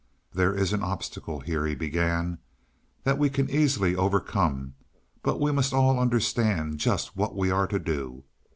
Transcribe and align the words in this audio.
"There 0.33 0.51
is 0.55 0.73
an 0.73 0.81
obstacle 0.81 1.41
here," 1.41 1.67
he 1.67 1.75
began, 1.75 2.39
"that 3.03 3.19
we 3.19 3.29
can 3.29 3.51
easily 3.51 3.95
overcome; 3.95 4.73
but 5.21 5.39
we 5.39 5.51
must 5.51 5.75
all 5.75 5.99
understand 5.99 6.79
just 6.79 7.15
what 7.15 7.35
we 7.35 7.51
are 7.51 7.67
to 7.67 7.77
do. 7.77 8.23